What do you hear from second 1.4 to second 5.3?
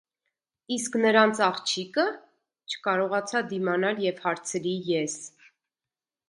աղջի՞կը,- չկարողացա դիմանալ և հարցրի ես: